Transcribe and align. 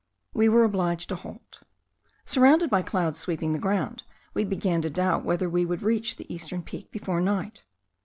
We 0.33 0.49
were 0.49 0.63
obliged 0.63 1.09
to 1.09 1.15
halt. 1.15 1.61
Surrounded 2.25 2.71
by 2.71 2.81
clouds 2.81 3.19
sweeping 3.19 3.53
the 3.53 3.59
ground, 3.59 4.01
we 4.33 4.43
began 4.43 4.81
to 4.81 4.89
doubt 4.89 5.23
whether 5.23 5.47
we 5.47 5.63
should 5.67 5.83
reach 5.83 6.15
the 6.15 6.33
eastern 6.33 6.63
peak 6.63 6.89
before 6.89 7.21
night. 7.21 7.63